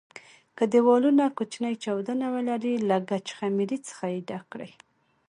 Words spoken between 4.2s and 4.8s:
ډک کړئ.